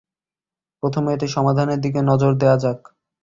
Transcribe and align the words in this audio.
প্রথমে 0.83 1.09
এটা 1.13 1.27
সমাধানের 1.35 1.79
দিকে 1.81 1.99
নজর 2.09 2.31
দেয়া 2.33 2.57
যাক। 2.63 2.79